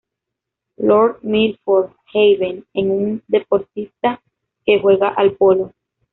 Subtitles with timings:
[0.79, 4.19] Lord Milford Haven en un deportista
[4.65, 5.73] que juega al polo.